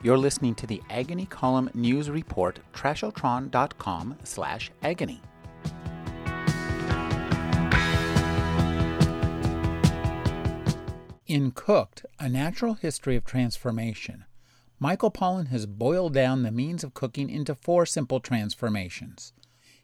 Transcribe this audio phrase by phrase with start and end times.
[0.00, 5.20] You're listening to the Agony Column News Report, trashotron.com slash agony.
[11.26, 14.24] In Cooked, A Natural History of Transformation,
[14.78, 19.32] Michael Pollan has boiled down the means of cooking into four simple transformations.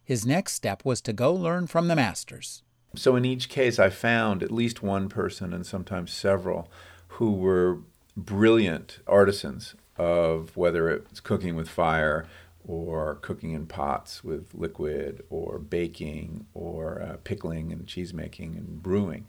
[0.05, 2.63] His next step was to go learn from the masters.
[2.95, 6.71] So in each case, I found at least one person and sometimes several
[7.09, 7.81] who were
[8.17, 12.27] brilliant artisans of whether it's cooking with fire
[12.67, 18.83] or cooking in pots with liquid or baking or uh, pickling and cheese making and
[18.83, 19.27] brewing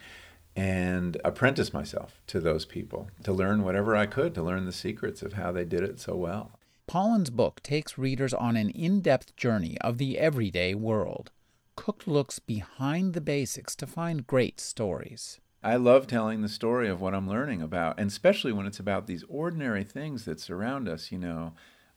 [0.56, 5.22] and apprentice myself to those people to learn whatever I could to learn the secrets
[5.22, 6.52] of how they did it so well.
[6.88, 11.32] Pollan's book takes readers on an in depth journey of the everyday world.
[11.76, 15.40] Cooked looks behind the basics to find great stories.
[15.66, 19.08] I love telling the story of what I'm learning about, and especially when it's about
[19.08, 21.54] these ordinary things that surround us, you know,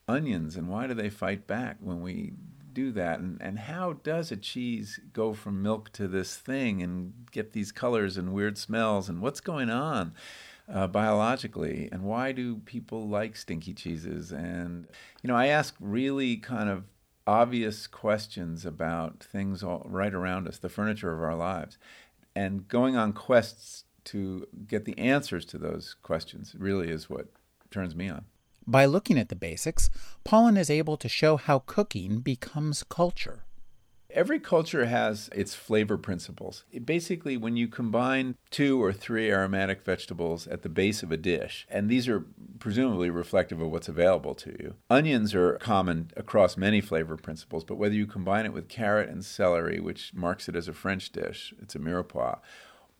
[0.07, 2.33] onions and why do they fight back when we
[2.73, 7.13] do that and, and how does a cheese go from milk to this thing and
[7.31, 10.13] get these colors and weird smells and what's going on
[10.67, 14.31] uh, biologically and why do people like stinky cheeses?
[14.31, 14.87] And
[15.21, 16.85] you know i ask really kind of
[17.27, 21.77] obvious questions about things all right around us the furniture of our lives
[22.35, 27.27] and going on quests to get the answers to those questions really is what
[27.69, 28.25] turns me on
[28.69, 29.89] by looking at the basics,
[30.23, 33.43] Pollan is able to show how cooking becomes culture.
[34.11, 36.63] Every culture has its flavor principles.
[36.71, 41.17] It basically, when you combine two or three aromatic vegetables at the base of a
[41.17, 42.25] dish, and these are
[42.57, 47.75] presumably reflective of what's available to you, onions are common across many flavor principles, but
[47.75, 51.53] whether you combine it with carrot and celery, which marks it as a French dish,
[51.61, 52.39] it's a mirepoix,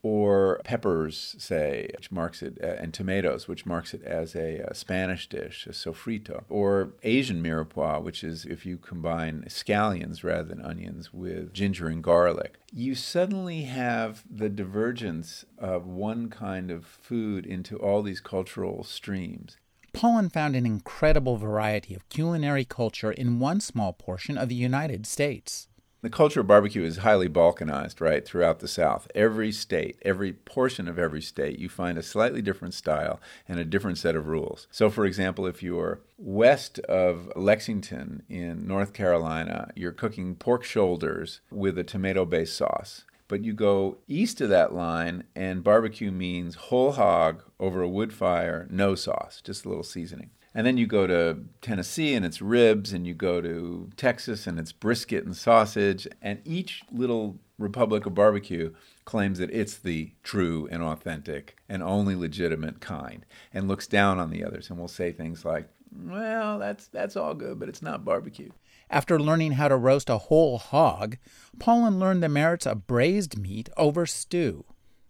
[0.01, 4.73] or peppers, say, which marks it, uh, and tomatoes, which marks it as a, a,
[4.73, 10.61] Spanish dish, a sofrito, or Asian mirepoix, which is if you combine scallions rather than
[10.61, 12.59] onions with ginger and garlic.
[12.71, 19.57] You suddenly have the divergence of one kind of food into all these cultural streams.
[19.93, 25.05] Pollan found an incredible variety of culinary culture in one small portion of the United
[25.05, 25.67] States.
[26.01, 29.11] The culture of barbecue is highly balkanized, right, throughout the South.
[29.13, 33.65] Every state, every portion of every state, you find a slightly different style and a
[33.65, 34.67] different set of rules.
[34.71, 41.41] So, for example, if you're west of Lexington in North Carolina, you're cooking pork shoulders
[41.51, 43.03] with a tomato based sauce.
[43.27, 48.13] But you go east of that line, and barbecue means whole hog over a wood
[48.13, 50.29] fire, no sauce, just a little seasoning.
[50.59, 54.59] And then you go to Tennessee and it's ribs, and you go to Texas and
[54.59, 56.05] it's brisket and sausage.
[56.21, 58.73] And each little republic of barbecue
[59.05, 64.31] claims that it's the true and authentic and only legitimate kind and looks down on
[64.31, 68.03] the others and will say things like, well, that's, that's all good, but it's not
[68.03, 68.49] barbecue.
[68.89, 71.15] After learning how to roast a whole hog,
[71.57, 74.65] Pollan learned the merits of braised meat over stew.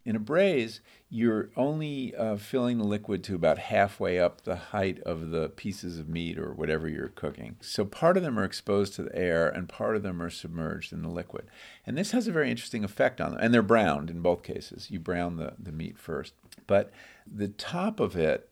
[0.09, 4.99] In a braise, you're only uh, filling the liquid to about halfway up the height
[5.01, 7.57] of the pieces of meat or whatever you're cooking.
[7.61, 10.91] So part of them are exposed to the air and part of them are submerged
[10.91, 11.45] in the liquid.
[11.85, 13.39] And this has a very interesting effect on them.
[13.39, 14.89] And they're browned in both cases.
[14.89, 16.33] You brown the, the meat first.
[16.65, 16.91] But
[17.31, 18.49] the top of it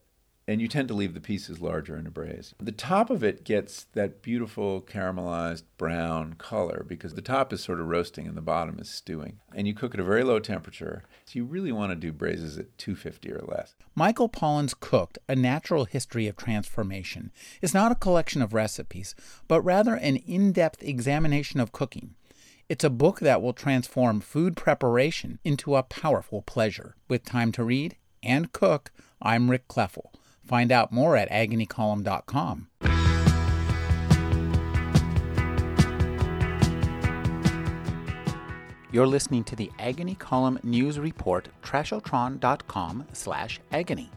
[0.47, 2.55] and you tend to leave the pieces larger in a braise.
[2.57, 7.81] The top of it gets that beautiful caramelized brown color because the top is sort
[7.81, 9.39] of roasting and the bottom is stewing.
[9.53, 12.57] And you cook at a very low temperature, so you really want to do braises
[12.57, 13.75] at 250 or less.
[13.93, 17.31] Michael Pollan's Cooked, A Natural History of Transformation,
[17.61, 19.15] is not a collection of recipes,
[19.49, 22.15] but rather an in depth examination of cooking.
[22.69, 26.95] It's a book that will transform food preparation into a powerful pleasure.
[27.07, 28.91] With time to read and cook,
[29.21, 30.11] I'm Rick Kleffel.
[30.47, 32.67] Find out more at agonycolumn.com.
[38.89, 44.09] You're listening to the Agony Column News Report, trashotron.com slash agony.